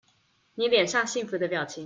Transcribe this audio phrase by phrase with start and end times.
[0.55, 1.79] 妳臉上幸福的表情